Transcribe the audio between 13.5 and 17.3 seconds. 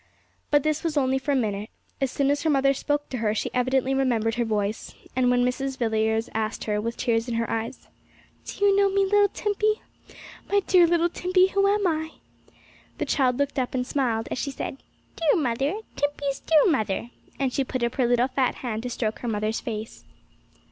up, and smiled, as she said, 'Dear mother Timpey's dear mother!'